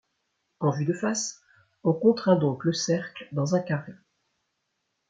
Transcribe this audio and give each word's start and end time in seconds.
En 0.61 0.71
vue 0.71 0.85
de 0.85 0.93
face, 0.95 1.43
on 1.83 1.93
contraint 1.93 2.35
donc 2.35 2.65
le 2.65 2.73
cercle 2.73 3.27
dans 3.33 3.53
un 3.53 3.59
carré. 3.59 3.93